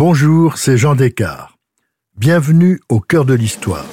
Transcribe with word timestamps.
Bonjour, 0.00 0.58
c'est 0.58 0.76
Jean 0.76 0.94
Descartes. 0.94 1.50
Bienvenue 2.16 2.78
au 2.88 3.00
cœur 3.00 3.24
de 3.24 3.34
l'histoire. 3.34 3.84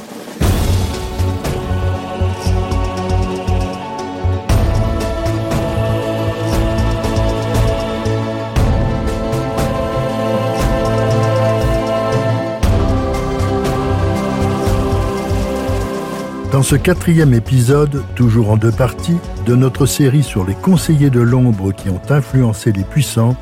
Dans 16.52 16.62
ce 16.62 16.76
quatrième 16.76 17.34
épisode, 17.34 18.04
toujours 18.14 18.52
en 18.52 18.58
deux 18.58 18.72
parties, 18.72 19.18
de 19.48 19.56
notre 19.56 19.88
série 19.88 20.22
sur 20.22 20.46
les 20.46 20.54
conseillers 20.54 21.10
de 21.10 21.20
l'ombre 21.20 21.72
qui 21.72 21.90
ont 21.90 22.02
influencé 22.10 22.72
les 22.72 22.84
puissants, 22.84 23.36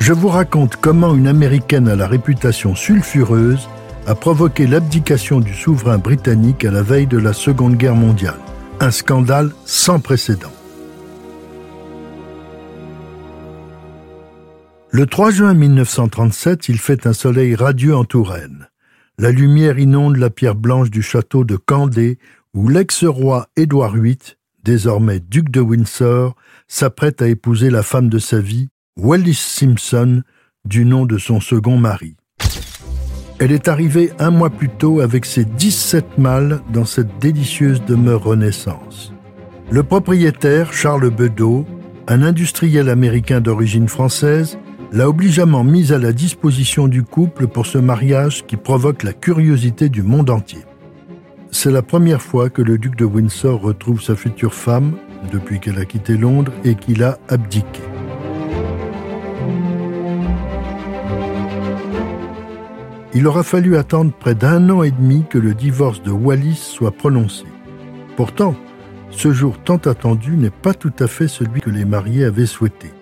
je 0.00 0.12
vous 0.12 0.28
raconte 0.28 0.76
comment 0.76 1.14
une 1.14 1.26
Américaine 1.26 1.88
à 1.88 1.96
la 1.96 2.06
réputation 2.06 2.74
sulfureuse 2.74 3.68
a 4.06 4.14
provoqué 4.14 4.66
l'abdication 4.66 5.40
du 5.40 5.52
souverain 5.52 5.98
britannique 5.98 6.64
à 6.64 6.70
la 6.70 6.82
veille 6.82 7.08
de 7.08 7.18
la 7.18 7.32
Seconde 7.32 7.76
Guerre 7.76 7.96
mondiale. 7.96 8.38
Un 8.78 8.90
scandale 8.90 9.50
sans 9.64 9.98
précédent. 9.98 10.52
Le 14.90 15.06
3 15.06 15.30
juin 15.30 15.54
1937, 15.54 16.68
il 16.68 16.78
fait 16.78 17.06
un 17.06 17.12
soleil 17.12 17.54
radieux 17.54 17.96
en 17.96 18.04
Touraine. 18.04 18.68
La 19.18 19.30
lumière 19.30 19.78
inonde 19.78 20.16
la 20.16 20.30
pierre 20.30 20.54
blanche 20.54 20.90
du 20.90 21.02
château 21.02 21.44
de 21.44 21.56
Candé 21.56 22.18
où 22.54 22.68
l'ex-roi 22.68 23.48
Édouard 23.56 23.96
VIII, 23.96 24.18
désormais 24.62 25.20
duc 25.20 25.50
de 25.50 25.60
Windsor, 25.60 26.36
s'apprête 26.68 27.22
à 27.22 27.28
épouser 27.28 27.70
la 27.70 27.82
femme 27.82 28.08
de 28.08 28.18
sa 28.18 28.40
vie, 28.40 28.68
Wallis 28.98 29.34
Simpson, 29.34 30.22
du 30.64 30.86
nom 30.86 31.04
de 31.04 31.18
son 31.18 31.38
second 31.38 31.76
mari. 31.76 32.16
Elle 33.38 33.52
est 33.52 33.68
arrivée 33.68 34.10
un 34.18 34.30
mois 34.30 34.48
plus 34.48 34.70
tôt 34.70 35.00
avec 35.00 35.26
ses 35.26 35.44
17 35.44 36.16
mâles 36.16 36.62
dans 36.72 36.86
cette 36.86 37.18
délicieuse 37.18 37.84
demeure 37.84 38.24
Renaissance. 38.24 39.12
Le 39.70 39.82
propriétaire, 39.82 40.72
Charles 40.72 41.10
Bedeau, 41.10 41.66
un 42.08 42.22
industriel 42.22 42.88
américain 42.88 43.42
d'origine 43.42 43.86
française, 43.86 44.58
l'a 44.92 45.10
obligeamment 45.10 45.62
mise 45.62 45.92
à 45.92 45.98
la 45.98 46.14
disposition 46.14 46.88
du 46.88 47.02
couple 47.02 47.48
pour 47.48 47.66
ce 47.66 47.76
mariage 47.76 48.46
qui 48.46 48.56
provoque 48.56 49.02
la 49.02 49.12
curiosité 49.12 49.90
du 49.90 50.02
monde 50.02 50.30
entier. 50.30 50.64
C'est 51.50 51.70
la 51.70 51.82
première 51.82 52.22
fois 52.22 52.48
que 52.48 52.62
le 52.62 52.78
duc 52.78 52.96
de 52.96 53.04
Windsor 53.04 53.60
retrouve 53.60 54.00
sa 54.00 54.16
future 54.16 54.54
femme 54.54 54.92
depuis 55.30 55.60
qu'elle 55.60 55.78
a 55.78 55.84
quitté 55.84 56.16
Londres 56.16 56.52
et 56.64 56.76
qu'il 56.76 57.02
a 57.02 57.18
abdiqué. 57.28 57.82
Il 63.16 63.26
aura 63.26 63.42
fallu 63.42 63.78
attendre 63.78 64.12
près 64.12 64.34
d'un 64.34 64.68
an 64.68 64.82
et 64.82 64.90
demi 64.90 65.24
que 65.30 65.38
le 65.38 65.54
divorce 65.54 66.02
de 66.02 66.10
Wallis 66.10 66.54
soit 66.54 66.92
prononcé. 66.92 67.46
Pourtant, 68.14 68.54
ce 69.10 69.32
jour 69.32 69.58
tant 69.58 69.78
attendu 69.78 70.36
n'est 70.36 70.50
pas 70.50 70.74
tout 70.74 70.92
à 70.98 71.06
fait 71.06 71.26
celui 71.26 71.62
que 71.62 71.70
les 71.70 71.86
mariés 71.86 72.24
avaient 72.24 72.44
souhaité. 72.44 72.92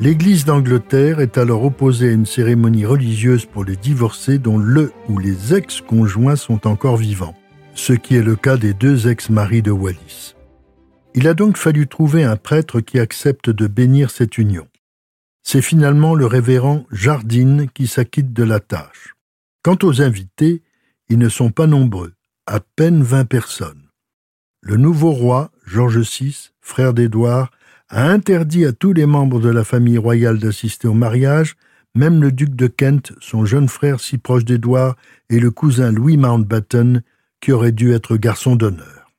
L'Église 0.00 0.44
d'Angleterre 0.44 1.18
est 1.18 1.36
alors 1.36 1.64
opposée 1.64 2.10
à 2.10 2.12
une 2.12 2.26
cérémonie 2.26 2.86
religieuse 2.86 3.44
pour 3.44 3.64
les 3.64 3.74
divorcés 3.74 4.38
dont 4.38 4.56
le 4.56 4.92
ou 5.08 5.18
les 5.18 5.52
ex-conjoints 5.52 6.36
sont 6.36 6.68
encore 6.68 6.96
vivants 6.96 7.34
ce 7.74 7.92
qui 7.92 8.14
est 8.14 8.22
le 8.22 8.36
cas 8.36 8.56
des 8.56 8.72
deux 8.72 9.08
ex-maris 9.08 9.62
de 9.62 9.72
Wallis. 9.72 10.36
Il 11.14 11.26
a 11.26 11.34
donc 11.34 11.56
fallu 11.56 11.88
trouver 11.88 12.22
un 12.22 12.36
prêtre 12.36 12.80
qui 12.80 13.00
accepte 13.00 13.50
de 13.50 13.66
bénir 13.66 14.10
cette 14.10 14.38
union. 14.38 14.68
C'est 15.42 15.62
finalement 15.62 16.14
le 16.14 16.26
révérend 16.26 16.86
Jardine 16.90 17.66
qui 17.74 17.86
s'acquitte 17.86 18.32
de 18.32 18.44
la 18.44 18.60
tâche. 18.60 19.13
Quant 19.64 19.78
aux 19.82 20.02
invités, 20.02 20.62
ils 21.08 21.18
ne 21.18 21.30
sont 21.30 21.50
pas 21.50 21.66
nombreux, 21.66 22.12
à 22.46 22.60
peine 22.60 23.02
vingt 23.02 23.24
personnes. 23.24 23.88
Le 24.60 24.76
nouveau 24.76 25.12
roi, 25.12 25.50
George 25.64 26.00
VI, 26.00 26.50
frère 26.60 26.92
d'Édouard, 26.92 27.50
a 27.88 28.06
interdit 28.10 28.66
à 28.66 28.72
tous 28.72 28.92
les 28.92 29.06
membres 29.06 29.40
de 29.40 29.48
la 29.48 29.64
famille 29.64 29.96
royale 29.96 30.38
d'assister 30.38 30.86
au 30.86 30.92
mariage, 30.92 31.56
même 31.94 32.20
le 32.20 32.30
duc 32.30 32.54
de 32.54 32.66
Kent, 32.66 33.14
son 33.20 33.46
jeune 33.46 33.68
frère 33.68 34.00
si 34.00 34.18
proche 34.18 34.44
d'Édouard, 34.44 34.96
et 35.30 35.40
le 35.40 35.50
cousin 35.50 35.92
Louis 35.92 36.18
Mountbatten, 36.18 37.02
qui 37.40 37.52
aurait 37.52 37.72
dû 37.72 37.94
être 37.94 38.18
garçon 38.18 38.56
d'honneur. 38.56 39.12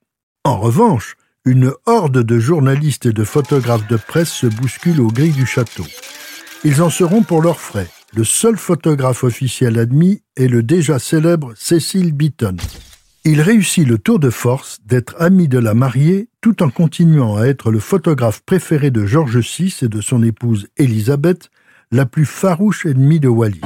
En 0.44 0.60
revanche, 0.60 1.18
une 1.44 1.72
horde 1.88 2.22
de 2.22 2.38
journalistes 2.38 3.08
et 3.08 3.14
de 3.14 3.24
photographes 3.24 3.88
de 3.88 3.98
presse 3.98 4.32
se 4.32 4.46
bouscule 4.46 5.02
aux 5.02 5.08
grilles 5.08 5.32
du 5.32 5.48
château. 5.48 5.86
Ils 6.64 6.84
en 6.84 6.92
seront 6.92 7.24
pour 7.24 7.42
leurs 7.42 7.60
frais. 7.60 7.90
Le 8.16 8.24
seul 8.24 8.56
photographe 8.56 9.26
officiel 9.26 9.78
admis 9.78 10.22
est 10.38 10.48
le 10.48 10.64
déjà 10.64 11.00
célèbre 11.00 11.52
Cecil 11.58 12.14
Beaton. 12.14 12.56
Il 13.26 13.42
réussit 13.42 13.86
le 13.86 13.98
tour 13.98 14.20
de 14.20 14.30
force 14.30 14.78
d'être 14.86 15.16
ami 15.20 15.50
de 15.50 15.60
la 15.60 15.74
mariée 15.74 16.30
tout 16.40 16.64
en 16.64 16.70
continuant 16.70 17.36
à 17.36 17.44
être 17.46 17.72
le 17.72 17.80
photographe 17.80 18.42
préféré 18.46 18.90
de 18.90 19.06
George 19.06 19.40
VI 19.40 19.76
et 19.82 19.90
de 19.90 20.00
son 20.00 20.24
épouse 20.24 20.68
Elisabeth, 20.78 21.50
la 21.92 22.06
plus 22.06 22.24
farouche 22.24 22.86
ennemie 22.86 23.20
de 23.20 23.28
Wallis. 23.28 23.60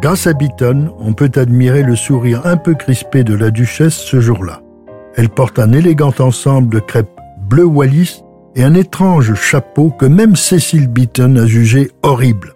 Grâce 0.00 0.26
à 0.26 0.32
Beaton, 0.32 0.94
on 0.98 1.12
peut 1.12 1.32
admirer 1.34 1.82
le 1.82 1.96
sourire 1.96 2.46
un 2.46 2.56
peu 2.56 2.74
crispé 2.74 3.24
de 3.24 3.34
la 3.34 3.50
duchesse 3.50 3.98
ce 3.98 4.20
jour-là. 4.20 4.62
Elle 5.18 5.30
porte 5.30 5.58
un 5.58 5.72
élégant 5.72 6.14
ensemble 6.20 6.72
de 6.72 6.78
crêpes 6.78 7.10
bleu 7.50 7.64
Wallis 7.64 8.22
et 8.54 8.62
un 8.62 8.74
étrange 8.74 9.34
chapeau 9.34 9.90
que 9.90 10.06
même 10.06 10.36
Cecil 10.36 10.86
Beaton 10.86 11.34
a 11.34 11.44
jugé 11.44 11.90
horrible. 12.04 12.54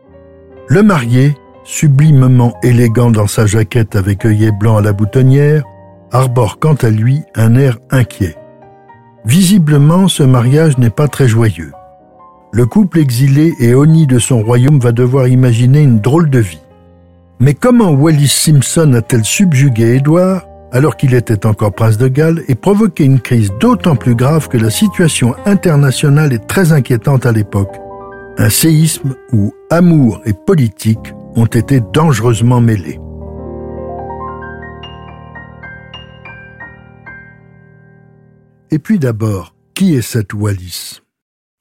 Le 0.68 0.84
marié, 0.84 1.34
sublimement 1.64 2.54
élégant 2.62 3.10
dans 3.10 3.26
sa 3.26 3.46
jaquette 3.46 3.96
avec 3.96 4.24
œillet 4.24 4.52
blanc 4.52 4.76
à 4.76 4.80
la 4.80 4.92
boutonnière, 4.92 5.64
arbore 6.12 6.60
quant 6.60 6.74
à 6.74 6.90
lui 6.90 7.22
un 7.34 7.56
air 7.56 7.78
inquiet. 7.90 8.36
Visiblement, 9.24 10.06
ce 10.06 10.22
mariage 10.22 10.78
n'est 10.78 10.88
pas 10.88 11.08
très 11.08 11.26
joyeux. 11.26 11.72
Le 12.52 12.64
couple 12.66 13.00
exilé 13.00 13.54
et 13.58 13.74
honni 13.74 14.06
de 14.06 14.20
son 14.20 14.40
royaume 14.40 14.78
va 14.78 14.92
devoir 14.92 15.26
imaginer 15.26 15.80
une 15.80 15.98
drôle 15.98 16.30
de 16.30 16.38
vie. 16.38 16.62
Mais 17.40 17.54
comment 17.54 17.90
Wallis 17.90 18.28
Simpson 18.28 18.92
a-t-elle 18.92 19.24
subjugué 19.24 19.96
Édouard 19.96 20.42
alors 20.72 20.96
qu'il 20.96 21.14
était 21.14 21.46
encore 21.46 21.74
prince 21.74 21.98
de 21.98 22.08
Galles 22.08 22.42
et 22.48 22.54
provoqué 22.54 23.04
une 23.04 23.20
crise 23.20 23.52
d'autant 23.60 23.94
plus 23.94 24.14
grave 24.14 24.48
que 24.48 24.56
la 24.56 24.70
situation 24.70 25.34
internationale 25.44 26.32
est 26.32 26.46
très 26.46 26.72
inquiétante 26.72 27.26
à 27.26 27.32
l'époque 27.32 27.76
Un 28.38 28.48
séisme 28.48 29.14
où 29.32 29.52
amour 29.70 30.22
et 30.24 30.32
politique 30.32 31.12
ont 31.36 31.46
été 31.46 31.80
dangereusement 31.92 32.60
mêlés. 32.60 32.98
Et 38.70 38.78
puis 38.78 38.98
d'abord, 38.98 39.54
qui 39.74 39.94
est 39.94 40.02
cette 40.02 40.32
Wallis? 40.32 41.02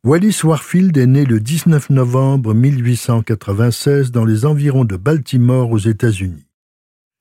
Wallis 0.06 0.40
Warfield 0.44 0.98
est 0.98 1.06
né 1.06 1.26
le 1.26 1.42
19 1.42 1.90
novembre 1.90 2.54
1896 2.54 4.12
dans 4.12 4.24
les 4.24 4.46
environs 4.46 4.86
de 4.86 4.96
Baltimore 4.96 5.70
aux 5.72 5.78
États-Unis. 5.78 6.48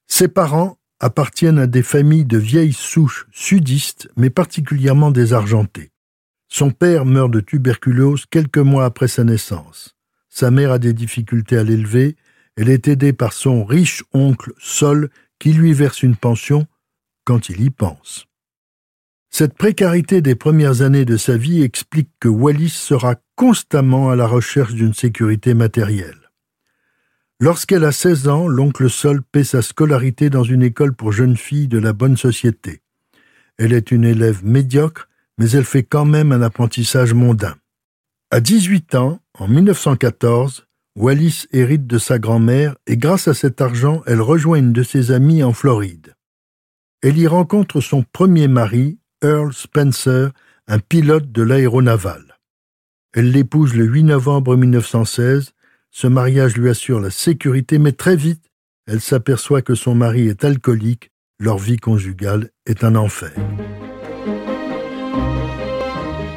Ses 0.06 0.28
parents 0.28 0.76
appartiennent 1.00 1.58
à 1.58 1.66
des 1.66 1.82
familles 1.82 2.26
de 2.26 2.38
vieilles 2.38 2.74
souches 2.74 3.26
sudistes, 3.32 4.08
mais 4.16 4.30
particulièrement 4.30 5.10
désargentées. 5.10 5.90
Son 6.48 6.70
père 6.70 7.06
meurt 7.06 7.30
de 7.30 7.40
tuberculose 7.40 8.26
quelques 8.26 8.58
mois 8.58 8.84
après 8.84 9.08
sa 9.08 9.24
naissance. 9.24 9.96
Sa 10.28 10.50
mère 10.50 10.72
a 10.72 10.78
des 10.78 10.92
difficultés 10.92 11.56
à 11.56 11.64
l'élever. 11.64 12.16
Elle 12.56 12.68
est 12.68 12.88
aidée 12.88 13.12
par 13.12 13.32
son 13.32 13.64
riche 13.64 14.04
oncle 14.12 14.52
Sol 14.58 15.10
qui 15.38 15.52
lui 15.52 15.72
verse 15.72 16.02
une 16.02 16.16
pension 16.16 16.66
quand 17.24 17.48
il 17.48 17.62
y 17.62 17.70
pense. 17.70 18.26
Cette 19.30 19.54
précarité 19.54 20.22
des 20.22 20.34
premières 20.34 20.82
années 20.82 21.04
de 21.04 21.16
sa 21.16 21.36
vie 21.36 21.62
explique 21.62 22.10
que 22.18 22.28
Wallis 22.28 22.70
sera 22.70 23.14
constamment 23.36 24.10
à 24.10 24.16
la 24.16 24.26
recherche 24.26 24.74
d'une 24.74 24.92
sécurité 24.92 25.54
matérielle. 25.54 26.29
Lorsqu'elle 27.42 27.84
a 27.84 27.92
16 27.92 28.28
ans, 28.28 28.48
l'oncle 28.48 28.90
Sol 28.90 29.22
paie 29.22 29.44
sa 29.44 29.62
scolarité 29.62 30.28
dans 30.28 30.44
une 30.44 30.62
école 30.62 30.94
pour 30.94 31.10
jeunes 31.10 31.38
filles 31.38 31.68
de 31.68 31.78
la 31.78 31.94
bonne 31.94 32.18
société. 32.18 32.82
Elle 33.56 33.72
est 33.72 33.90
une 33.90 34.04
élève 34.04 34.44
médiocre, 34.44 35.08
mais 35.38 35.50
elle 35.52 35.64
fait 35.64 35.82
quand 35.82 36.04
même 36.04 36.32
un 36.32 36.42
apprentissage 36.42 37.14
mondain. 37.14 37.56
À 38.30 38.40
18 38.40 38.94
ans, 38.94 39.20
en 39.38 39.48
1914, 39.48 40.66
Wallis 40.96 41.46
hérite 41.52 41.86
de 41.86 41.96
sa 41.96 42.18
grand-mère 42.18 42.76
et 42.86 42.98
grâce 42.98 43.26
à 43.26 43.32
cet 43.32 43.62
argent, 43.62 44.02
elle 44.06 44.20
rejoint 44.20 44.58
une 44.58 44.74
de 44.74 44.82
ses 44.82 45.10
amies 45.10 45.42
en 45.42 45.54
Floride. 45.54 46.14
Elle 47.00 47.16
y 47.16 47.26
rencontre 47.26 47.80
son 47.80 48.02
premier 48.02 48.48
mari, 48.48 48.98
Earl 49.22 49.54
Spencer, 49.54 50.30
un 50.66 50.78
pilote 50.78 51.32
de 51.32 51.42
l'aéronaval. 51.42 52.36
Elle 53.14 53.30
l'épouse 53.30 53.74
le 53.74 53.86
8 53.86 54.04
novembre 54.04 54.56
1916. 54.56 55.54
Ce 55.92 56.06
mariage 56.06 56.56
lui 56.56 56.70
assure 56.70 57.00
la 57.00 57.10
sécurité, 57.10 57.78
mais 57.78 57.92
très 57.92 58.14
vite, 58.14 58.44
elle 58.86 59.00
s'aperçoit 59.00 59.62
que 59.62 59.74
son 59.74 59.94
mari 59.94 60.28
est 60.28 60.44
alcoolique, 60.44 61.10
leur 61.40 61.58
vie 61.58 61.78
conjugale 61.78 62.50
est 62.64 62.84
un 62.84 62.94
enfer. 62.94 63.32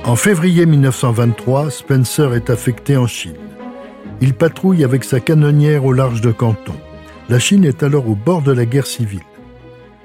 En 0.06 0.16
février 0.16 0.66
1923, 0.66 1.70
Spencer 1.70 2.34
est 2.34 2.50
affecté 2.50 2.98
en 2.98 3.08
Chine. 3.08 3.38
Il 4.22 4.34
patrouille 4.34 4.84
avec 4.84 5.04
sa 5.04 5.20
canonnière 5.20 5.86
au 5.86 5.94
large 5.94 6.22
de 6.22 6.32
Canton. 6.32 6.76
La 7.30 7.40
Chine 7.40 7.64
est 7.64 7.84
alors 7.84 8.10
au 8.10 8.16
bord 8.16 8.42
de 8.42 8.52
la 8.52 8.66
guerre 8.66 8.88
civile. 8.88 9.22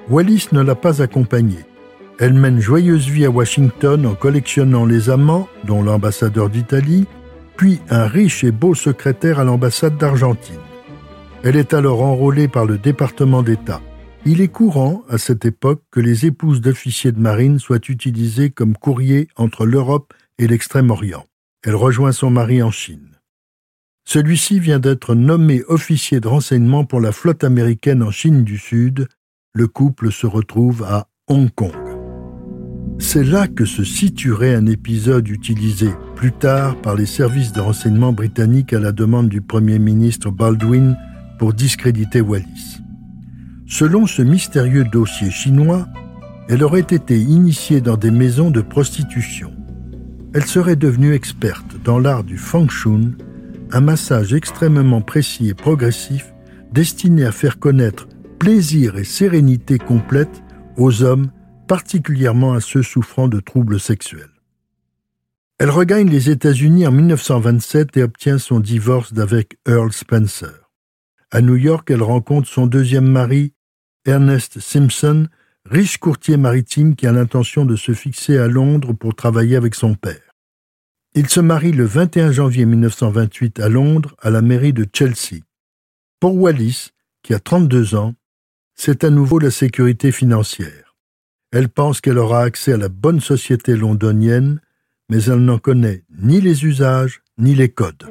Wallis 0.09 0.49
ne 0.53 0.61
l'a 0.61 0.75
pas 0.75 1.03
accompagnée. 1.03 1.65
Elle 2.19 2.35
mène 2.35 2.61
joyeuse 2.61 3.09
vie 3.09 3.25
à 3.25 3.31
Washington 3.31 4.07
en 4.07 4.15
collectionnant 4.15 4.85
les 4.85 5.11
amants, 5.11 5.49
dont 5.65 5.83
l'ambassadeur 5.83 6.51
d'Italie, 6.51 7.07
puis 7.59 7.81
un 7.91 8.07
riche 8.07 8.45
et 8.45 8.53
beau 8.53 8.75
secrétaire 8.75 9.41
à 9.41 9.45
l'ambassade 9.45 9.99
d'Argentine. 9.99 10.61
Elle 11.43 11.57
est 11.57 11.75
alors 11.75 12.03
enrôlée 12.03 12.47
par 12.47 12.65
le 12.65 12.79
département 12.79 13.43
d'État. 13.43 13.83
Il 14.25 14.41
est 14.41 14.49
courant, 14.49 15.03
à 15.09 15.19
cette 15.19 15.45
époque, 15.45 15.83
que 15.91 15.99
les 15.99 16.25
épouses 16.25 16.61
d'officiers 16.61 17.11
de 17.11 17.19
marine 17.19 17.59
soient 17.59 17.81
utilisées 17.89 18.51
comme 18.51 18.77
courrier 18.77 19.27
entre 19.35 19.67
l'Europe 19.67 20.15
et 20.39 20.47
l'Extrême-Orient. 20.47 21.25
Elle 21.65 21.75
rejoint 21.75 22.13
son 22.13 22.31
mari 22.31 22.63
en 22.63 22.71
Chine. 22.71 23.19
Celui-ci 24.07 24.61
vient 24.61 24.79
d'être 24.79 25.17
nommé 25.17 25.63
officier 25.67 26.21
de 26.21 26.29
renseignement 26.29 26.85
pour 26.85 27.01
la 27.01 27.11
flotte 27.11 27.43
américaine 27.43 28.05
en 28.05 28.13
Chine 28.13 28.45
du 28.45 28.57
Sud. 28.57 29.09
Le 29.53 29.67
couple 29.67 30.13
se 30.13 30.29
retrouve 30.29 30.85
à 30.85 31.09
Hong 31.27 31.51
Kong. 31.51 31.75
C'est 33.01 33.25
là 33.25 33.49
que 33.49 33.65
se 33.65 33.83
situerait 33.83 34.55
un 34.55 34.67
épisode 34.67 35.29
utilisé 35.29 35.91
plus 36.19 36.33
tard 36.33 36.75
par 36.75 36.97
les 36.97 37.07
services 37.07 37.53
de 37.53 37.61
renseignement 37.61 38.13
britanniques 38.13 38.73
à 38.73 38.81
la 38.81 38.91
demande 38.91 39.29
du 39.29 39.41
Premier 39.41 39.79
ministre 39.79 40.33
Baldwin 40.33 40.97
pour 41.39 41.55
discréditer 41.55 42.21
Wallis. 42.21 42.81
Selon 43.69 44.09
ce 44.09 44.23
mystérieux 44.23 44.83
dossier 44.83 45.31
chinois, 45.31 45.87
elle 46.49 46.65
aurait 46.65 46.81
été 46.81 47.17
initiée 47.21 47.81
dans 47.81 47.97
des 47.97 48.11
maisons 48.11 48.51
de 48.51 48.63
prostitution. 48.63 49.53
Elle 50.35 50.45
serait 50.45 50.75
devenue 50.75 51.15
experte 51.15 51.77
dans 51.85 52.01
l'art 52.01 52.25
du 52.25 52.37
feng 52.37 52.69
shui, 52.69 53.15
un 53.71 53.81
massage 53.81 54.35
extrêmement 54.35 55.03
précis 55.03 55.49
et 55.49 55.55
progressif 55.55 56.35
destiné 56.73 57.27
à 57.27 57.33
faire 57.33 57.61
connaître 57.61 58.09
plaisir 58.41 58.99
et 58.99 59.05
sérénité 59.05 59.79
complète 59.79 60.43
aux 60.77 61.05
hommes, 61.05 61.31
particulièrement 61.69 62.55
à 62.55 62.61
ceux 62.61 62.83
souffrant 62.83 63.29
de 63.29 63.39
troubles 63.39 63.79
sexuels. 63.79 64.38
Elle 65.61 65.71
regagne 65.71 66.09
les 66.09 66.31
États-Unis 66.31 66.87
en 66.87 66.93
1927 66.93 67.97
et 67.97 68.05
obtient 68.05 68.39
son 68.39 68.61
divorce 68.61 69.13
d'avec 69.13 69.59
Earl 69.67 69.93
Spencer. 69.93 70.71
À 71.33 71.41
New 71.41 71.57
York, 71.57 71.91
elle 71.91 72.05
rencontre 72.05 72.47
son 72.47 72.69
deuxième 72.69 73.09
mari, 73.09 73.55
Ernest 74.05 74.61
Simpson, 74.61 75.27
riche 75.65 75.99
courtier 75.99 76.37
maritime 76.37 76.95
qui 76.95 77.09
a 77.09 77.13
l'intention 77.13 77.65
de 77.65 77.75
se 77.75 77.93
fixer 77.93 78.39
à 78.39 78.47
Londres 78.47 78.93
pour 78.93 79.17
travailler 79.17 79.57
avec 79.57 79.75
son 79.75 79.95
père. 79.97 80.37
Il 81.15 81.29
se 81.29 81.41
marie 81.41 81.73
le 81.73 81.87
21 81.87 82.31
janvier 82.31 82.65
1928 82.65 83.59
à 83.59 83.69
Londres, 83.69 84.15
à 84.21 84.31
la 84.31 84.43
mairie 84.43 84.73
de 84.73 84.87
Chelsea. 84.95 85.43
Pour 86.21 86.37
Wallis, 86.37 86.91
qui 87.25 87.35
a 87.35 87.41
32 87.41 87.97
ans, 87.97 88.15
c'est 88.77 89.03
à 89.03 89.11
nouveau 89.11 89.41
la 89.41 89.51
sécurité 89.51 90.13
financière. 90.13 90.95
Elle 91.51 91.69
pense 91.69 92.01
qu'elle 92.01 92.19
aura 92.19 92.43
accès 92.43 92.75
à 92.75 92.77
la 92.77 92.89
bonne 92.89 93.21
société 93.21 93.75
londonienne, 93.75 94.61
mais 95.09 95.25
elle 95.25 95.45
n'en 95.45 95.59
connaît 95.59 96.05
ni 96.19 96.41
les 96.41 96.65
usages 96.65 97.23
ni 97.39 97.55
les 97.55 97.69
codes. 97.69 98.07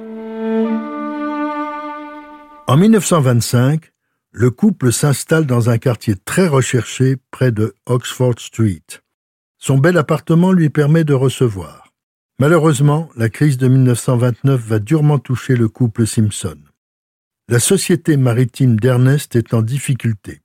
En 2.67 2.75
1925, 2.75 3.91
le 4.31 4.51
couple 4.51 4.91
s'installe 4.91 5.45
dans 5.45 5.69
un 5.69 5.77
quartier 5.77 6.15
très 6.25 6.47
recherché 6.47 7.15
près 7.31 7.51
de 7.51 7.73
Oxford 7.85 8.39
Street. 8.39 8.83
Son 9.57 9.77
bel 9.77 9.97
appartement 9.97 10.51
lui 10.51 10.69
permet 10.69 11.03
de 11.03 11.13
recevoir. 11.13 11.93
Malheureusement, 12.39 13.09
la 13.15 13.29
crise 13.29 13.57
de 13.57 13.67
1929 13.67 14.61
va 14.61 14.79
durement 14.79 15.17
toucher 15.17 15.55
le 15.55 15.69
couple 15.69 16.05
Simpson. 16.05 16.57
La 17.49 17.59
société 17.59 18.17
maritime 18.17 18.79
d'Ernest 18.79 19.35
est 19.35 19.53
en 19.53 19.61
difficulté. 19.61 20.41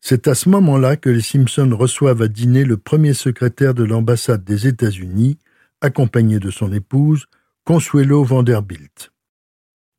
C'est 0.00 0.28
à 0.28 0.34
ce 0.34 0.48
moment-là 0.48 0.96
que 0.96 1.10
les 1.10 1.20
Simpson 1.20 1.74
reçoivent 1.76 2.22
à 2.22 2.28
dîner 2.28 2.64
le 2.64 2.76
premier 2.76 3.14
secrétaire 3.14 3.74
de 3.74 3.84
l'ambassade 3.84 4.44
des 4.44 4.66
États-Unis, 4.66 5.38
accompagné 5.80 6.38
de 6.38 6.50
son 6.50 6.72
épouse, 6.72 7.26
Consuelo 7.64 8.24
Vanderbilt. 8.24 9.12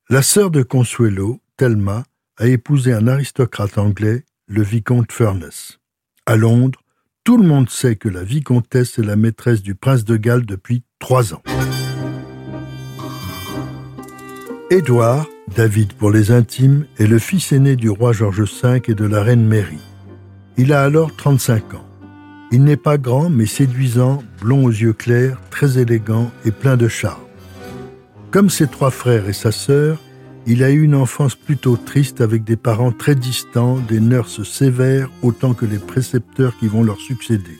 La 0.10 0.22
sœur 0.22 0.52
de 0.52 0.64
Consuelo, 0.64 1.40
Thelma, 1.58 2.04
a 2.38 2.48
épousé 2.48 2.94
un 2.94 3.08
aristocrate 3.08 3.78
anglais, 3.78 4.26
le 4.48 4.62
vicomte 4.62 5.12
Furness. 5.12 5.80
À 6.26 6.36
Londres, 6.36 6.80
tout 7.24 7.38
le 7.38 7.48
monde 7.48 7.70
sait 7.70 7.96
que 7.96 8.10
la 8.10 8.24
vicomtesse 8.24 8.98
est 8.98 9.04
la 9.04 9.16
maîtresse 9.16 9.62
du 9.62 9.76
prince 9.76 10.04
de 10.04 10.18
Galles 10.18 10.46
depuis 10.46 10.84
trois 11.00 11.34
ans. 11.34 11.44
Édouard, 14.72 15.28
David 15.56 15.94
pour 15.94 16.12
les 16.12 16.32
intimes, 16.32 16.86
est 16.98 17.08
le 17.08 17.20
fils 17.20 17.52
aîné 17.52 17.76
du 17.76 17.90
roi 17.90 18.14
George 18.14 18.42
V 18.42 18.82
et 18.88 18.96
de 18.96 19.06
la 19.06 19.22
reine 19.22 19.46
Mary. 19.46 19.80
Il 20.58 20.74
a 20.74 20.84
alors 20.84 21.16
35 21.16 21.74
ans. 21.76 21.91
Il 22.54 22.64
n'est 22.64 22.78
pas 22.78 22.98
grand 22.98 23.30
mais 23.30 23.46
séduisant, 23.46 24.24
blond 24.42 24.66
aux 24.66 24.72
yeux 24.72 24.94
clairs, 24.94 25.40
très 25.50 25.78
élégant 25.78 26.32
et 26.46 26.52
plein 26.52 26.76
de 26.76 26.88
charme. 26.90 27.22
Comme 28.30 28.50
ses 28.50 28.68
trois 28.68 28.92
frères 28.92 29.30
et 29.30 29.34
sa 29.34 29.52
sœur, 29.52 29.98
il 30.48 30.64
a 30.64 30.72
eu 30.72 30.82
une 30.82 30.96
enfance 30.96 31.36
plutôt 31.36 31.78
triste 31.78 32.20
avec 32.20 32.44
des 32.44 32.56
parents 32.56 32.92
très 32.92 33.16
distants, 33.16 33.78
des 33.88 34.00
nurses 34.00 34.44
sévères 34.44 35.10
autant 35.22 35.54
que 35.54 35.66
les 35.66 35.78
précepteurs 35.78 36.58
qui 36.58 36.68
vont 36.68 36.84
leur 36.84 37.00
succéder. 37.00 37.58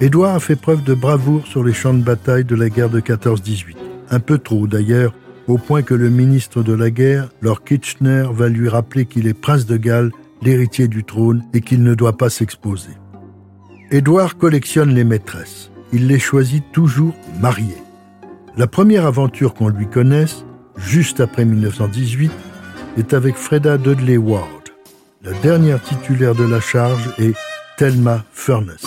Édouard 0.00 0.34
a 0.34 0.40
fait 0.40 0.56
preuve 0.56 0.82
de 0.82 0.94
bravoure 0.94 1.46
sur 1.46 1.62
les 1.62 1.72
champs 1.72 1.94
de 1.94 2.02
bataille 2.02 2.44
de 2.44 2.56
la 2.56 2.68
guerre 2.68 2.90
de 2.90 3.00
14-18. 3.00 3.76
Un 4.10 4.20
peu 4.20 4.38
trop 4.38 4.66
d'ailleurs, 4.66 5.14
au 5.46 5.58
point 5.58 5.82
que 5.82 5.94
le 5.94 6.10
ministre 6.10 6.62
de 6.62 6.72
la 6.72 6.90
guerre, 6.90 7.28
Lord 7.42 7.62
Kitchener, 7.62 8.26
va 8.32 8.48
lui 8.48 8.68
rappeler 8.68 9.04
qu'il 9.04 9.26
est 9.28 9.34
prince 9.34 9.66
de 9.66 9.76
Galles, 9.76 10.10
l'héritier 10.42 10.88
du 10.88 11.04
trône, 11.04 11.44
et 11.52 11.60
qu'il 11.60 11.82
ne 11.82 11.94
doit 11.94 12.16
pas 12.16 12.30
s'exposer. 12.30 12.90
Édouard 13.90 14.38
collectionne 14.38 14.94
les 14.94 15.04
maîtresses. 15.04 15.70
Il 15.92 16.06
les 16.06 16.18
choisit 16.18 16.64
toujours 16.72 17.14
mariées. 17.40 17.82
La 18.56 18.66
première 18.66 19.04
aventure 19.04 19.52
qu'on 19.54 19.68
lui 19.68 19.86
connaisse, 19.86 20.44
juste 20.76 21.20
après 21.20 21.44
1918, 21.44 22.32
est 22.96 23.12
avec 23.12 23.36
Freda 23.36 23.76
Dudley 23.76 24.16
Ward. 24.16 24.70
La 25.22 25.32
dernière 25.40 25.82
titulaire 25.82 26.34
de 26.34 26.44
la 26.44 26.60
charge 26.60 27.10
est 27.18 27.34
Thelma 27.76 28.24
Furness. 28.32 28.84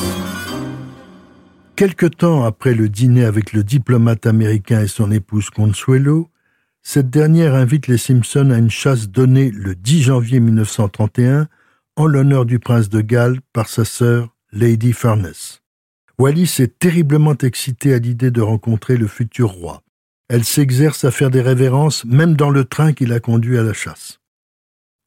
Quelque 1.76 2.08
temps 2.08 2.44
après 2.44 2.74
le 2.74 2.90
dîner 2.90 3.24
avec 3.24 3.54
le 3.54 3.64
diplomate 3.64 4.26
américain 4.26 4.82
et 4.82 4.88
son 4.88 5.12
épouse 5.12 5.52
Consuelo, 5.52 6.30
cette 6.82 7.12
dernière 7.12 7.54
invite 7.54 7.88
les 7.88 8.00
Simpsons 8.00 8.50
à 8.50 8.58
une 8.58 8.72
chasse 8.72 9.10
donnée 9.10 9.52
le 9.52 9.76
10 9.76 10.04
janvier 10.04 10.40
1931 10.40 11.48
en 11.96 12.06
l'honneur 12.08 12.46
du 12.46 12.58
prince 12.60 12.90
de 12.90 13.02
Galles 13.02 13.40
par 13.54 13.70
sa 13.70 13.86
sœur 13.86 14.34
Lady 14.54 14.94
Furness. 14.94 15.62
Wallis 16.18 16.56
est 16.60 16.80
terriblement 16.80 17.36
excitée 17.36 17.94
à 17.94 18.00
l'idée 18.00 18.32
de 18.32 18.42
rencontrer 18.42 18.96
le 18.96 19.08
futur 19.08 19.50
roi. 19.50 19.84
Elle 20.30 20.46
s'exerce 20.46 21.04
à 21.04 21.12
faire 21.12 21.30
des 21.30 21.42
révérences 21.42 22.06
même 22.06 22.36
dans 22.36 22.50
le 22.50 22.64
train 22.64 22.94
qui 22.94 23.06
la 23.06 23.20
conduit 23.20 23.58
à 23.58 23.64
la 23.64 23.74
chasse. 23.74 24.20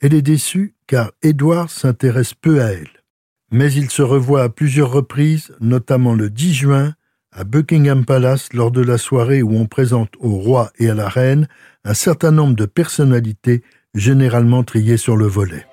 Elle 0.02 0.12
est 0.12 0.23
déçue 0.23 0.75
car 0.87 1.12
Édouard 1.23 1.70
s'intéresse 1.70 2.35
peu 2.35 2.62
à 2.62 2.73
elle. 2.73 3.02
Mais 3.50 3.73
il 3.73 3.88
se 3.88 4.02
revoit 4.02 4.42
à 4.42 4.50
plusieurs 4.50 4.92
reprises, 4.92 5.52
notamment 5.61 6.14
le 6.14 6.28
10 6.28 6.54
juin, 6.54 6.94
à 7.32 7.44
Buckingham 7.44 8.04
Palace 8.04 8.52
lors 8.52 8.70
de 8.70 8.82
la 8.82 8.99
soirée 8.99 9.42
où 9.42 9.56
on 9.56 9.66
présente 9.66 10.12
au 10.20 10.37
roi 10.37 10.70
et 10.78 10.90
à 10.90 10.94
la 10.94 11.09
reine 11.09 11.49
un 11.85 11.94
certain 11.94 12.30
nombre 12.30 12.56
de 12.56 12.66
personnalités 12.66 13.62
généralement 13.94 14.64
triées 14.64 14.99
sur 14.99 15.16
le 15.16 15.26
volet. 15.26 15.66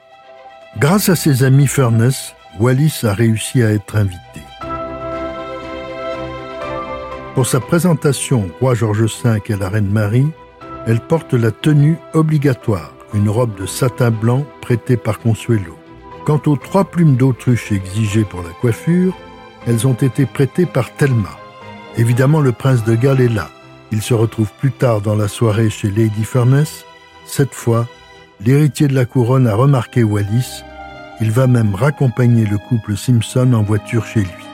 Grâce 0.79 1.09
à 1.09 1.15
ses 1.15 1.43
amis 1.43 1.67
Furness, 1.67 2.33
Wallis 2.59 3.01
a 3.03 3.13
réussi 3.13 3.61
à 3.61 3.71
être 3.71 3.95
invité. 3.95 4.41
Pour 7.35 7.45
sa 7.45 7.59
présentation 7.59 8.45
au 8.45 8.59
roi 8.59 8.73
George 8.73 9.03
V 9.03 9.39
et 9.45 9.53
à 9.53 9.57
la 9.57 9.69
reine 9.69 9.91
Marie, 9.91 10.27
elle 10.87 10.99
porte 10.99 11.35
la 11.35 11.51
tenue 11.51 11.97
obligatoire, 12.13 12.93
une 13.13 13.29
robe 13.29 13.55
de 13.59 13.67
satin 13.67 14.09
blanc 14.09 14.43
prêtée 14.61 14.97
par 14.97 15.19
Consuelo. 15.19 15.77
Quant 16.25 16.41
aux 16.47 16.55
trois 16.55 16.85
plumes 16.85 17.15
d'autruche 17.15 17.71
exigées 17.71 18.23
pour 18.23 18.41
la 18.41 18.49
coiffure, 18.49 19.15
elles 19.67 19.85
ont 19.85 19.93
été 19.93 20.25
prêtées 20.25 20.65
par 20.65 20.91
Thelma. 20.95 21.37
Évidemment, 21.95 22.41
le 22.41 22.53
prince 22.53 22.83
de 22.83 22.95
Galles 22.95 23.21
est 23.21 23.33
là. 23.33 23.49
Il 23.91 24.01
se 24.01 24.15
retrouve 24.15 24.51
plus 24.59 24.71
tard 24.71 25.01
dans 25.01 25.15
la 25.15 25.27
soirée 25.27 25.69
chez 25.69 25.91
Lady 25.91 26.23
Furness. 26.23 26.85
Cette 27.25 27.53
fois, 27.53 27.87
l'héritier 28.43 28.87
de 28.87 28.95
la 28.95 29.05
couronne 29.05 29.47
a 29.47 29.53
remarqué 29.53 30.03
Wallis. 30.03 30.63
Il 31.19 31.31
va 31.31 31.47
même 31.47 31.73
raccompagner 31.73 32.45
le 32.45 32.57
couple 32.57 32.95
Simpson 32.95 33.53
en 33.53 33.63
voiture 33.63 34.05
chez 34.05 34.21
lui. 34.21 34.47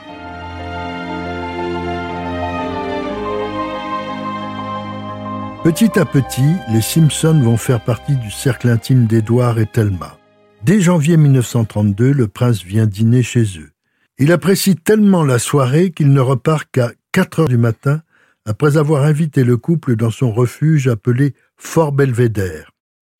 Petit 5.62 5.98
à 5.98 6.04
petit, 6.04 6.54
les 6.70 6.80
Simpsons 6.80 7.40
vont 7.40 7.56
faire 7.56 7.82
partie 7.82 8.16
du 8.16 8.30
cercle 8.30 8.68
intime 8.68 9.06
d'Edward 9.06 9.58
et 9.58 9.66
Thelma. 9.66 10.18
Dès 10.62 10.80
janvier 10.80 11.18
1932, 11.18 12.12
le 12.12 12.28
prince 12.28 12.62
vient 12.62 12.86
dîner 12.86 13.22
chez 13.22 13.44
eux. 13.58 13.70
Il 14.18 14.32
apprécie 14.32 14.76
tellement 14.76 15.24
la 15.24 15.38
soirée 15.38 15.90
qu'il 15.90 16.12
ne 16.12 16.20
repart 16.20 16.66
qu'à 16.70 16.92
4 17.12 17.40
heures 17.40 17.48
du 17.48 17.58
matin 17.58 18.00
après 18.46 18.76
avoir 18.76 19.04
invité 19.04 19.44
le 19.44 19.56
couple 19.56 19.96
dans 19.96 20.10
son 20.10 20.32
refuge 20.32 20.88
appelé 20.88 21.34
Fort 21.56 21.92
Belvedere. 21.92 22.70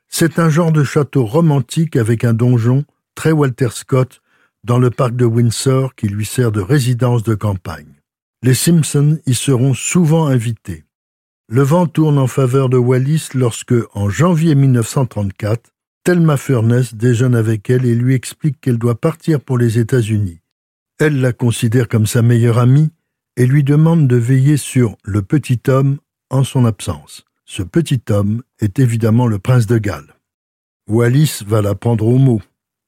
C'est 0.08 0.38
un 0.38 0.48
genre 0.48 0.72
de 0.72 0.84
château 0.84 1.24
romantique 1.24 1.96
avec 1.96 2.24
un 2.24 2.34
donjon, 2.34 2.84
très 3.14 3.32
Walter 3.32 3.68
Scott, 3.70 4.20
dans 4.64 4.78
le 4.78 4.90
parc 4.90 5.14
de 5.16 5.24
Windsor 5.24 5.94
qui 5.94 6.08
lui 6.08 6.24
sert 6.24 6.52
de 6.52 6.60
résidence 6.60 7.22
de 7.22 7.34
campagne. 7.34 8.00
Les 8.42 8.54
Simpsons 8.54 9.18
y 9.26 9.34
seront 9.34 9.74
souvent 9.74 10.26
invités. 10.26 10.84
Le 11.48 11.62
vent 11.62 11.86
tourne 11.86 12.18
en 12.18 12.26
faveur 12.26 12.68
de 12.68 12.78
Wallis 12.78 13.28
lorsque, 13.34 13.74
en 13.92 14.08
janvier 14.08 14.54
1934, 14.54 15.70
Thelma 16.04 16.36
Furness 16.36 16.94
déjeune 16.94 17.34
avec 17.34 17.68
elle 17.70 17.84
et 17.84 17.94
lui 17.94 18.14
explique 18.14 18.60
qu'elle 18.60 18.78
doit 18.78 19.00
partir 19.00 19.40
pour 19.40 19.58
les 19.58 19.78
États-Unis. 19.78 20.40
Elle 20.98 21.20
la 21.20 21.32
considère 21.32 21.88
comme 21.88 22.06
sa 22.06 22.22
meilleure 22.22 22.58
amie 22.58 22.90
et 23.36 23.46
lui 23.46 23.64
demande 23.64 24.06
de 24.08 24.16
veiller 24.16 24.56
sur 24.56 24.96
le 25.02 25.22
petit 25.22 25.60
homme 25.68 25.98
en 26.30 26.44
son 26.44 26.64
absence. 26.64 27.24
Ce 27.44 27.62
petit 27.62 28.00
homme 28.10 28.42
est 28.60 28.78
évidemment 28.78 29.26
le 29.26 29.38
prince 29.38 29.66
de 29.66 29.78
Galles. 29.78 30.14
Wallis 30.88 31.40
va 31.46 31.62
la 31.62 31.74
prendre 31.74 32.06
au 32.06 32.18
mot. 32.18 32.40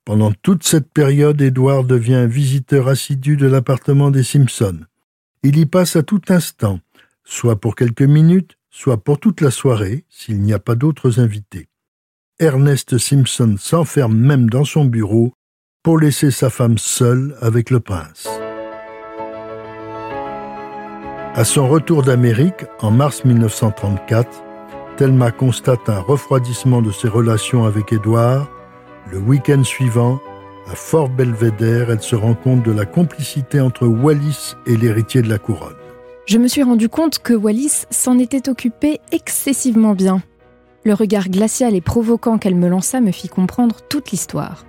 Pendant 0.06 0.30
toute 0.30 0.62
cette 0.62 0.92
période, 0.92 1.40
Édouard 1.42 1.82
devient 1.82 2.28
visiteur 2.30 2.86
assidu 2.86 3.36
de 3.36 3.48
l'appartement 3.48 4.12
des 4.12 4.22
Simpsons. 4.22 4.84
Il 5.42 5.58
y 5.58 5.66
passe 5.66 5.96
à 5.96 6.04
tout 6.04 6.20
instant, 6.28 6.78
soit 7.24 7.60
pour 7.60 7.74
quelques 7.74 8.02
minutes, 8.02 8.56
soit 8.70 9.02
pour 9.02 9.18
toute 9.18 9.40
la 9.40 9.50
soirée, 9.50 10.04
s'il 10.08 10.40
n'y 10.42 10.52
a 10.52 10.60
pas 10.60 10.76
d'autres 10.76 11.18
invités. 11.18 11.68
Ernest 12.38 12.98
Simpson 12.98 13.56
s'enferme 13.58 14.16
même 14.16 14.48
dans 14.48 14.64
son 14.64 14.84
bureau 14.84 15.34
pour 15.82 15.98
laisser 15.98 16.30
sa 16.30 16.50
femme 16.50 16.78
seule 16.78 17.36
avec 17.40 17.70
le 17.70 17.80
prince. 17.80 18.28
À 21.34 21.44
son 21.44 21.68
retour 21.68 22.04
d'Amérique, 22.04 22.64
en 22.78 22.92
mars 22.92 23.24
1934, 23.24 24.28
Thelma 24.98 25.32
constate 25.32 25.88
un 25.88 25.98
refroidissement 25.98 26.80
de 26.80 26.92
ses 26.92 27.08
relations 27.08 27.64
avec 27.64 27.92
Édouard. 27.92 28.48
Le 29.12 29.18
week-end 29.18 29.62
suivant, 29.62 30.18
à 30.68 30.74
Fort 30.74 31.08
Belvedere, 31.08 31.92
elle 31.92 32.02
se 32.02 32.16
rend 32.16 32.34
compte 32.34 32.64
de 32.64 32.72
la 32.72 32.84
complicité 32.84 33.60
entre 33.60 33.86
Wallis 33.86 34.56
et 34.66 34.76
l'héritier 34.76 35.22
de 35.22 35.28
la 35.28 35.38
couronne. 35.38 35.76
Je 36.26 36.38
me 36.38 36.48
suis 36.48 36.64
rendu 36.64 36.88
compte 36.88 37.20
que 37.20 37.32
Wallis 37.32 37.84
s'en 37.90 38.18
était 38.18 38.48
occupé 38.48 39.00
excessivement 39.12 39.94
bien. 39.94 40.22
Le 40.84 40.92
regard 40.92 41.28
glacial 41.28 41.76
et 41.76 41.80
provoquant 41.80 42.38
qu'elle 42.38 42.56
me 42.56 42.68
lança 42.68 43.00
me 43.00 43.12
fit 43.12 43.28
comprendre 43.28 43.76
toute 43.88 44.10
l'histoire. 44.10 44.64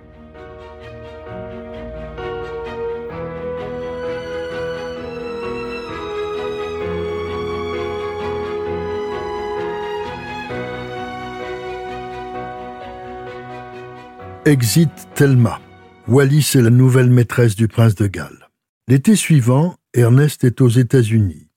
Exit 14.48 14.88
Thelma. 15.14 15.60
Wallis 16.06 16.52
est 16.54 16.62
la 16.62 16.70
nouvelle 16.70 17.10
maîtresse 17.10 17.54
du 17.54 17.68
prince 17.68 17.94
de 17.94 18.06
Galles. 18.06 18.48
L'été 18.88 19.14
suivant, 19.14 19.76
Ernest 19.92 20.42
est 20.42 20.62
aux 20.62 20.70
États-Unis. 20.70 21.50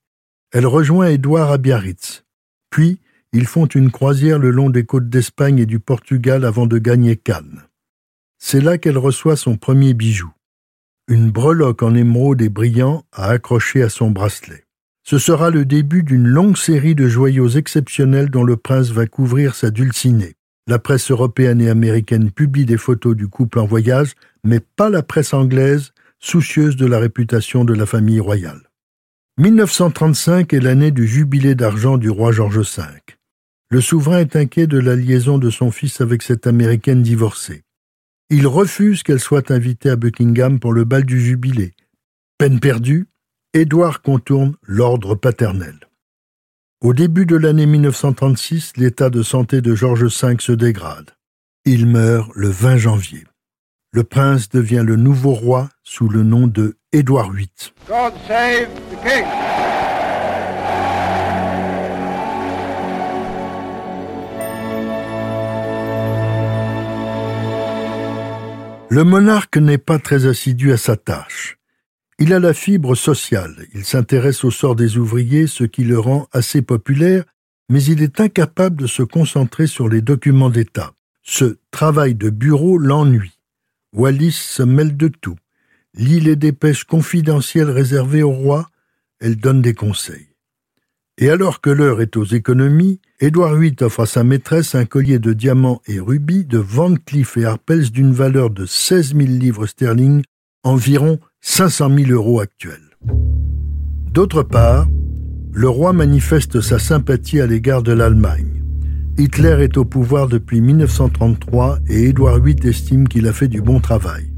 Elle 0.52 0.68
rejoint 0.68 1.08
Édouard 1.08 1.54
à 1.54 1.58
Biarritz. 1.58 2.26
Puis, 2.70 3.00
ils 3.32 3.46
font 3.46 3.66
une 3.66 3.92
croisière 3.92 4.40
le 4.40 4.52
long 4.52 4.70
des 4.70 4.84
côtes 4.84 5.08
d'Espagne 5.08 5.60
et 5.60 5.66
du 5.66 5.80
Portugal 5.80 6.44
avant 6.44 6.68
de 6.68 6.80
gagner 6.80 7.16
Cannes. 7.16 7.62
C'est 8.40 8.60
là 8.60 8.78
qu'elle 8.78 8.98
reçoit 8.98 9.38
son 9.38 9.56
premier 9.56 9.94
bijou. 9.94 10.34
Une 11.08 11.32
breloque 11.32 11.84
en 11.84 11.96
émeraude 11.96 12.42
et 12.42 12.50
brillant 12.50 13.06
à 13.14 13.30
accrocher 13.30 13.84
à 13.84 13.90
son 13.90 14.12
bracelet. 14.12 14.66
Ce 15.04 15.18
sera 15.18 15.50
le 15.50 15.64
début 15.64 16.04
d'une 16.04 16.28
longue 16.28 16.58
série 16.58 16.96
de 16.96 17.08
joyaux 17.08 17.48
exceptionnels 17.48 18.30
dont 18.30 18.44
le 18.44 18.58
prince 18.58 18.90
va 18.90 19.08
couvrir 19.08 19.56
sa 19.56 19.72
dulcinée. 19.72 20.36
La 20.72 20.80
presse 20.80 21.12
européenne 21.12 21.60
et 21.60 21.68
américaine 21.68 22.32
publie 22.32 22.66
des 22.66 22.78
photos 22.78 23.14
du 23.14 23.28
couple 23.28 23.60
en 23.60 23.66
voyage, 23.66 24.14
mais 24.46 24.62
pas 24.62 24.90
la 24.90 25.04
presse 25.04 25.34
anglaise, 25.34 25.92
soucieuse 26.22 26.78
de 26.78 26.86
la 26.86 26.98
réputation 26.98 27.66
de 27.66 27.74
la 27.74 27.86
famille 27.86 28.22
royale. 28.22 28.62
1935 29.38 30.54
est 30.54 30.62
l'année 30.62 30.92
du 30.92 31.06
jubilé 31.06 31.56
d'argent 31.56 31.98
du 31.98 32.10
roi 32.10 32.32
George 32.32 32.60
V. 32.60 32.84
Le 33.70 33.82
souverain 33.82 34.20
est 34.20 34.38
inquiet 34.38 34.66
de 34.66 34.80
la 34.80 34.96
liaison 34.96 35.38
de 35.38 35.50
son 35.50 35.72
fils 35.72 36.00
avec 36.00 36.22
cette 36.22 36.48
américaine 36.48 37.02
divorcée. 37.02 37.64
Il 38.30 38.48
refuse 38.48 39.04
qu'elle 39.04 39.20
soit 39.20 39.52
invitée 39.52 39.90
à 39.90 39.98
Buckingham 39.98 40.62
pour 40.62 40.72
le 40.72 40.86
bal 40.86 41.04
du 41.04 41.20
jubilé. 41.20 41.74
Peine 42.38 42.62
perdue, 42.62 43.10
Édouard 43.54 44.02
contourne 44.02 44.56
l'ordre 44.64 45.16
paternel. 45.16 45.91
Au 46.84 46.96
début 46.96 47.28
de 47.28 47.36
l'année 47.36 47.68
1936, 47.68 48.74
l'état 48.78 49.12
de 49.12 49.22
santé 49.22 49.62
de 49.62 49.76
George 49.76 50.06
V 50.06 50.38
se 50.40 50.52
dégrade. 50.52 51.12
Il 51.64 51.86
meurt 51.86 52.32
le 52.34 52.50
20 52.50 52.78
janvier. 52.78 53.24
Le 53.92 54.04
prince 54.04 54.50
devient 54.50 54.84
le 54.84 54.96
nouveau 54.96 55.36
roi 55.36 55.70
sous 55.84 56.10
le 56.10 56.24
nom 56.24 56.48
de 56.48 56.78
Édouard 56.92 57.34
VIII. 57.34 57.48
God 57.88 58.14
save 58.28 58.68
the 58.90 58.98
king. 59.04 59.26
Le 68.90 69.04
monarque 69.04 69.58
n'est 69.58 69.78
pas 69.78 70.00
très 70.00 70.26
assidu 70.26 70.72
à 70.72 70.78
sa 70.78 70.96
tâche. 70.96 71.61
Il 72.24 72.34
a 72.34 72.40
la 72.40 72.54
fibre 72.54 72.94
sociale, 72.94 73.66
il 73.74 73.84
s'intéresse 73.84 74.44
au 74.44 74.52
sort 74.52 74.76
des 74.76 75.00
ouvriers, 75.00 75.48
ce 75.48 75.64
qui 75.64 75.84
le 75.84 75.98
rend 75.98 76.28
assez 76.32 76.62
populaire, 76.62 77.24
mais 77.68 77.84
il 77.84 78.04
est 78.04 78.20
incapable 78.20 78.76
de 78.76 78.86
se 78.86 79.02
concentrer 79.02 79.66
sur 79.66 79.90
les 79.90 80.02
documents 80.04 80.52
d'État. 80.52 80.94
Ce 81.24 81.58
travail 81.72 82.14
de 82.14 82.30
bureau 82.30 82.78
l'ennuie. 82.78 83.40
Wallis 83.92 84.34
se 84.34 84.62
mêle 84.62 84.96
de 84.96 85.08
tout. 85.08 85.36
Lit 85.96 86.20
les 86.20 86.36
dépêches 86.36 86.84
confidentielles 86.84 87.72
réservées 87.72 88.22
au 88.22 88.30
roi, 88.30 88.70
elle 89.20 89.38
donne 89.38 89.64
des 89.64 89.74
conseils. 89.74 90.28
Et 91.18 91.32
alors 91.32 91.60
que 91.60 91.72
l'heure 91.72 92.02
est 92.02 92.18
aux 92.18 92.26
économies, 92.26 93.02
Édouard 93.20 93.56
VIII 93.56 93.78
offre 93.82 94.02
à 94.02 94.06
sa 94.06 94.24
maîtresse 94.24 94.76
un 94.76 94.86
collier 94.86 95.18
de 95.18 95.34
diamants 95.34 95.82
et 95.88 96.00
rubis 96.00 96.46
de 96.46 96.60
Van 96.60 96.94
Cleef 96.94 97.38
et 97.38 97.46
Arpels 97.46 97.90
d'une 97.90 98.14
valeur 98.14 98.52
de 98.52 98.68
16 98.68 99.16
000 99.16 99.22
livres 99.22 99.66
sterling, 99.66 100.22
environ 100.62 101.20
500 101.44 101.90
000 101.98 102.12
euros 102.12 102.40
actuels. 102.40 102.98
D'autre 104.12 104.44
part, 104.44 104.88
le 105.52 105.68
roi 105.68 105.92
manifeste 105.92 106.62
sa 106.62 106.78
sympathie 106.78 107.42
à 107.42 107.48
l'égard 107.48 107.82
de 107.82 107.92
l'Allemagne. 107.92 108.64
Hitler 109.18 109.58
est 109.62 109.76
au 109.76 109.84
pouvoir 109.84 110.28
depuis 110.28 110.62
1933 110.62 111.80
et 111.90 112.10
Édouard 112.10 112.40
VIII 112.40 112.68
estime 112.68 113.08
qu'il 113.08 113.28
a 113.28 113.34
fait 113.34 113.48
du 113.48 113.60
bon 113.60 113.80
travail. 113.80 114.32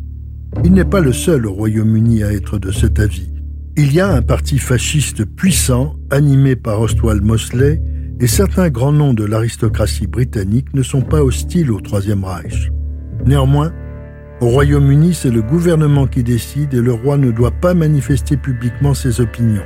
Il 0.64 0.72
n'est 0.72 0.86
pas 0.86 1.02
le 1.02 1.12
seul 1.12 1.46
au 1.46 1.52
Royaume-Uni 1.52 2.24
à 2.24 2.32
être 2.32 2.58
de 2.58 2.72
cet 2.72 3.00
avis. 3.00 3.34
Il 3.76 3.94
y 3.94 4.00
a 4.00 4.08
un 4.08 4.22
parti 4.22 4.58
fasciste 4.58 5.26
puissant, 5.26 5.96
animé 6.10 6.56
par 6.56 6.80
Ostwald 6.80 7.22
Mosley, 7.22 7.82
et 8.22 8.28
certains 8.28 8.70
grands 8.70 8.94
noms 8.94 9.14
de 9.14 9.26
l'aristocratie 9.26 10.08
britannique 10.08 10.74
ne 10.74 10.84
sont 10.84 11.02
pas 11.02 11.22
hostiles 11.22 11.72
au 11.72 11.82
Troisième 11.82 12.24
Reich. 12.24 12.72
Néanmoins, 13.26 13.74
au 14.42 14.48
Royaume-Uni, 14.50 15.14
c'est 15.14 15.30
le 15.30 15.42
gouvernement 15.42 16.08
qui 16.08 16.24
décide 16.24 16.74
et 16.74 16.82
le 16.82 16.94
roi 16.94 17.18
ne 17.18 17.32
doit 17.32 17.52
pas 17.52 17.74
manifester 17.74 18.36
publiquement 18.38 18.94
ses 18.94 19.22
opinions. 19.22 19.66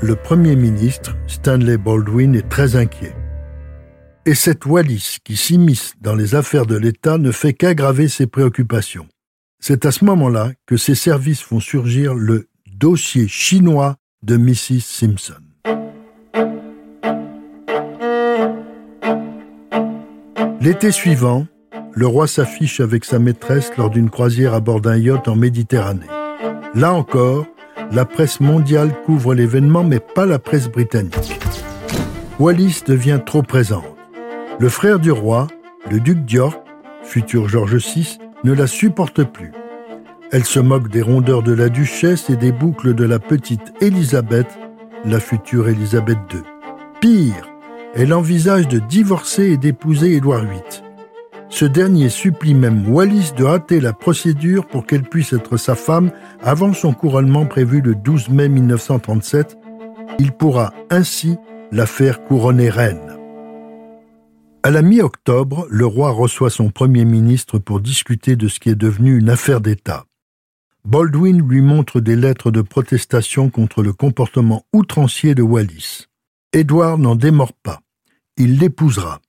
Le 0.00 0.14
Premier 0.14 0.54
ministre, 0.54 1.16
Stanley 1.26 1.76
Baldwin, 1.76 2.34
est 2.34 2.48
très 2.48 2.76
inquiet. 2.76 3.16
Et 4.24 4.34
cette 4.34 4.66
Wallis 4.66 5.18
qui 5.24 5.36
s'immisce 5.36 5.94
dans 6.00 6.14
les 6.14 6.34
affaires 6.34 6.66
de 6.66 6.76
l'État 6.76 7.18
ne 7.18 7.32
fait 7.32 7.54
qu'aggraver 7.54 8.08
ses 8.08 8.26
préoccupations. 8.26 9.08
C'est 9.58 9.86
à 9.86 9.90
ce 9.90 10.04
moment-là 10.04 10.52
que 10.66 10.76
ses 10.76 10.94
services 10.94 11.40
font 11.40 11.60
surgir 11.60 12.14
le 12.14 12.48
dossier 12.76 13.26
chinois 13.26 13.96
de 14.22 14.36
Mrs. 14.36 14.80
Simpson. 14.80 15.34
L'été 20.60 20.92
suivant, 20.92 21.46
le 21.92 22.06
roi 22.06 22.26
s'affiche 22.26 22.80
avec 22.80 23.04
sa 23.04 23.18
maîtresse 23.18 23.72
lors 23.76 23.90
d'une 23.90 24.10
croisière 24.10 24.54
à 24.54 24.60
bord 24.60 24.80
d'un 24.80 24.96
yacht 24.96 25.28
en 25.28 25.36
Méditerranée. 25.36 26.06
Là 26.74 26.92
encore, 26.92 27.46
la 27.90 28.04
presse 28.04 28.40
mondiale 28.40 28.92
couvre 29.04 29.34
l'événement, 29.34 29.84
mais 29.84 30.00
pas 30.00 30.26
la 30.26 30.38
presse 30.38 30.68
britannique. 30.68 31.40
Wallis 32.38 32.82
devient 32.86 33.20
trop 33.24 33.42
présente. 33.42 33.84
Le 34.58 34.68
frère 34.68 34.98
du 34.98 35.10
roi, 35.10 35.46
le 35.90 36.00
duc 36.00 36.24
d'York, 36.24 36.60
futur 37.02 37.48
George 37.48 37.76
VI, 37.76 38.18
ne 38.44 38.52
la 38.52 38.66
supporte 38.66 39.24
plus. 39.24 39.52
Elle 40.30 40.44
se 40.44 40.60
moque 40.60 40.88
des 40.88 41.02
rondeurs 41.02 41.42
de 41.42 41.52
la 41.52 41.68
duchesse 41.68 42.28
et 42.28 42.36
des 42.36 42.52
boucles 42.52 42.94
de 42.94 43.04
la 43.04 43.18
petite 43.18 43.72
Élisabeth, 43.80 44.58
la 45.04 45.20
future 45.20 45.68
Élisabeth 45.68 46.18
II. 46.32 46.42
Pire, 47.00 47.48
elle 47.94 48.12
envisage 48.12 48.68
de 48.68 48.78
divorcer 48.78 49.52
et 49.52 49.56
d'épouser 49.56 50.14
Édouard 50.14 50.42
VIII. 50.42 50.87
Ce 51.50 51.64
dernier 51.64 52.10
supplie 52.10 52.54
même 52.54 52.88
Wallis 52.88 53.32
de 53.36 53.46
hâter 53.46 53.80
la 53.80 53.92
procédure 53.92 54.66
pour 54.66 54.86
qu'elle 54.86 55.02
puisse 55.02 55.32
être 55.32 55.56
sa 55.56 55.74
femme 55.74 56.10
avant 56.40 56.72
son 56.74 56.92
couronnement 56.92 57.46
prévu 57.46 57.80
le 57.80 57.94
12 57.94 58.28
mai 58.28 58.48
1937, 58.48 59.56
Il 60.18 60.32
pourra 60.32 60.72
ainsi 60.90 61.36
la 61.72 61.86
faire 61.86 62.22
couronner 62.24 62.68
reine. 62.68 63.16
À 64.62 64.70
la 64.70 64.82
mi-octobre, 64.82 65.66
le 65.70 65.86
roi 65.86 66.10
reçoit 66.10 66.50
son 66.50 66.70
premier 66.70 67.04
ministre 67.04 67.58
pour 67.58 67.80
discuter 67.80 68.36
de 68.36 68.48
ce 68.48 68.60
qui 68.60 68.68
est 68.68 68.74
devenu 68.74 69.18
une 69.18 69.30
affaire 69.30 69.60
d'État. 69.60 70.04
Baldwin 70.84 71.46
lui 71.46 71.60
montre 71.60 72.00
des 72.00 72.16
lettres 72.16 72.50
de 72.50 72.60
protestation 72.60 73.50
contre 73.50 73.82
le 73.82 73.92
comportement 73.92 74.64
outrancier 74.72 75.34
de 75.34 75.42
Wallis. 75.42 76.06
Édouard 76.52 76.98
n'en 76.98 77.14
démord 77.14 77.52
pas. 77.52 77.80
Il 78.36 78.58
l'épousera. 78.58 79.20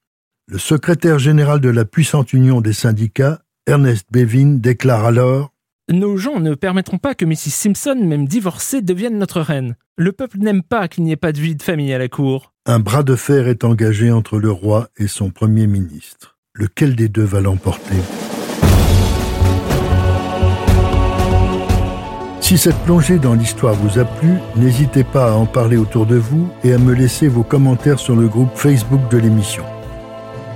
Le 0.52 0.58
secrétaire 0.58 1.20
général 1.20 1.60
de 1.60 1.70
la 1.70 1.86
puissante 1.86 2.34
union 2.34 2.60
des 2.60 2.74
syndicats, 2.74 3.38
Ernest 3.68 4.08
Bevin, 4.12 4.56
déclare 4.56 5.06
alors 5.06 5.54
Nos 5.92 6.18
gens 6.18 6.40
ne 6.40 6.56
permettront 6.56 6.98
pas 6.98 7.14
que 7.14 7.24
Mrs. 7.24 7.52
Simpson, 7.52 7.96
même 7.96 8.28
divorcée, 8.28 8.82
devienne 8.82 9.20
notre 9.20 9.42
reine. 9.42 9.76
Le 9.96 10.12
peuple 10.12 10.40
n'aime 10.40 10.64
pas 10.64 10.88
qu'il 10.88 11.04
n'y 11.04 11.12
ait 11.12 11.18
pas 11.18 11.34
de 11.34 11.40
vie 11.40 11.56
de 11.56 11.62
famille 11.62 11.94
à 11.94 12.00
la 12.00 12.08
cour. 12.08 12.52
Un 12.66 12.80
bras 12.80 13.04
de 13.04 13.16
fer 13.16 13.48
est 13.48 13.64
engagé 13.64 14.12
entre 14.12 14.40
le 14.40 14.50
roi 14.50 14.90
et 14.98 15.08
son 15.08 15.30
premier 15.30 15.68
ministre. 15.68 16.40
Lequel 16.56 16.96
des 16.96 17.10
deux 17.10 17.24
va 17.24 17.42
l'emporter? 17.42 17.98
Si 22.42 22.58
cette 22.58 22.80
plongée 22.86 23.20
dans 23.20 23.36
l'histoire 23.36 23.76
vous 23.76 24.00
a 24.00 24.06
plu, 24.06 24.32
n'hésitez 24.56 25.04
pas 25.04 25.32
à 25.32 25.36
en 25.36 25.46
parler 25.46 25.78
autour 25.78 26.08
de 26.08 26.16
vous 26.16 26.50
et 26.64 26.74
à 26.74 26.80
me 26.80 26.96
laisser 26.96 27.28
vos 27.28 27.44
commentaires 27.44 28.00
sur 28.00 28.16
le 28.16 28.28
groupe 28.28 28.56
Facebook 28.56 29.12
de 29.12 29.20
l'émission. 29.20 29.64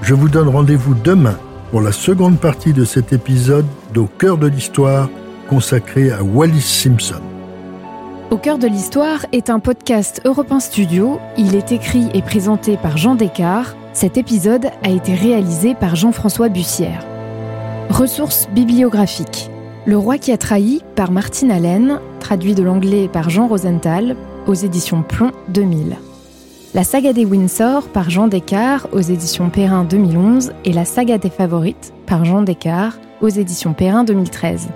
Je 0.03 0.13
vous 0.13 0.27
donne 0.27 0.49
rendez-vous 0.49 0.95
demain 0.95 1.37
pour 1.71 1.79
la 1.79 1.93
seconde 1.93 2.37
partie 2.37 2.73
de 2.73 2.83
cet 2.83 3.13
épisode 3.13 3.65
d'Au 3.93 4.09
cœur 4.17 4.37
de 4.37 4.47
l'histoire 4.47 5.09
consacré 5.47 6.11
à 6.11 6.21
Wallis 6.21 6.59
Simpson. 6.59 7.21
Au 8.29 8.35
cœur 8.35 8.57
de 8.57 8.67
l'histoire 8.67 9.25
est 9.31 9.49
un 9.49 9.61
podcast 9.61 10.19
Europe 10.25 10.51
Studio. 10.59 11.21
Il 11.37 11.55
est 11.55 11.71
écrit 11.71 12.09
et 12.13 12.21
présenté 12.21 12.75
par 12.75 12.97
Jean 12.97 13.15
Descartes. 13.15 13.77
Cet 13.93 14.17
épisode 14.17 14.71
a 14.83 14.89
été 14.89 15.15
réalisé 15.15 15.73
par 15.73 15.95
Jean-François 15.95 16.49
Bussière. 16.49 17.05
Ressources 17.89 18.49
bibliographiques. 18.49 19.49
Le 19.85 19.97
roi 19.97 20.17
qui 20.17 20.33
a 20.33 20.37
trahi 20.37 20.81
par 20.97 21.11
Martine 21.11 21.49
Allen, 21.51 22.01
traduit 22.19 22.55
de 22.55 22.63
l'anglais 22.63 23.07
par 23.07 23.29
Jean 23.29 23.47
Rosenthal, 23.47 24.17
aux 24.47 24.53
éditions 24.53 25.01
Plomb 25.01 25.31
2000. 25.47 25.95
La 26.75 26.83
saga 26.83 27.13
des 27.13 27.23
Windsor 27.23 27.87
par 27.89 28.09
Jean 28.09 28.27
Descartes 28.27 28.87
aux 28.93 28.99
éditions 28.99 29.51
Perrin 29.51 29.83
2011 29.83 30.53
et 30.65 30.73
La 30.73 30.85
saga 30.85 31.19
des 31.19 31.29
favorites 31.29 31.93
par 32.07 32.25
Jean 32.25 32.41
Descartes 32.41 32.99
aux 33.21 33.29
éditions 33.29 33.73
Perrin 33.73 34.03
2013. 34.03 34.69